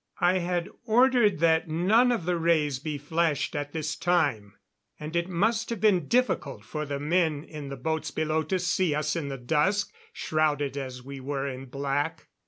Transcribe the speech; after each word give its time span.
I 0.19 0.39
had 0.39 0.67
ordered 0.83 1.37
that 1.41 1.69
none 1.69 2.11
of 2.11 2.25
the 2.25 2.35
rays 2.35 2.79
be 2.79 2.97
flashed 2.97 3.55
at 3.55 3.71
this 3.71 3.95
time, 3.95 4.55
and 4.99 5.15
it 5.15 5.29
must 5.29 5.69
have 5.69 5.79
been 5.79 6.07
difficult 6.07 6.65
for 6.65 6.87
the 6.87 6.99
men 6.99 7.43
in 7.43 7.69
the 7.69 7.77
boats 7.77 8.09
below 8.09 8.41
to 8.41 8.57
see 8.57 8.95
us 8.95 9.15
in 9.15 9.27
the 9.27 9.37
dusk, 9.37 9.93
shrouded 10.11 10.75
as 10.75 11.03
we 11.03 11.19
were 11.19 11.47
in 11.47 11.65
black. 11.65 12.29